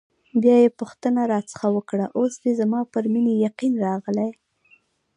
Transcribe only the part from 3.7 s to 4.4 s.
راغلی؟